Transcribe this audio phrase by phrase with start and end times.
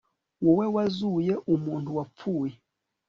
[0.43, 2.55] wowe wazuye umuntu wapfuye